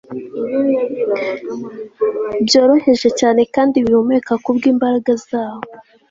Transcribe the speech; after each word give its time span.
Byoroheje 2.45 3.09
cyane 3.19 3.41
kandi 3.55 3.75
bihumeka 3.85 4.33
kubwimbaraga 4.43 5.13
zabo 5.27 5.65